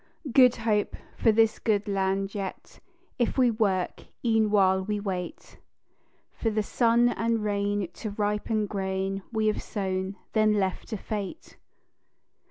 "Good 0.31 0.55
Hope" 0.55 0.95
for 1.15 1.31
this 1.31 1.59
good 1.59 1.87
land 1.87 2.33
yet, 2.33 2.79
If 3.19 3.37
we 3.37 3.51
work, 3.51 4.05
e'en 4.25 4.49
while 4.49 4.83
we 4.83 4.99
wait 4.99 5.59
For 6.31 6.49
the 6.49 6.63
sun 6.63 7.09
and 7.09 7.43
rain 7.43 7.87
to 7.93 8.09
ripen 8.09 8.65
grain 8.65 9.21
We 9.31 9.45
have 9.45 9.61
sown, 9.61 10.15
then 10.33 10.53
left 10.53 10.87
to 10.87 10.97
fate. 10.97 11.55